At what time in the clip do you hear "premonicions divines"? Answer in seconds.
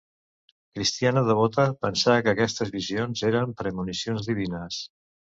3.61-4.81